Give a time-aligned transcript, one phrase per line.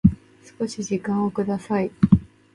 [0.59, 1.91] 少し時間をください